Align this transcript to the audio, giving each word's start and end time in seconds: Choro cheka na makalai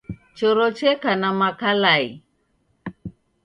Choro 0.37 0.67
cheka 0.77 1.11
na 1.21 1.29
makalai 1.39 2.07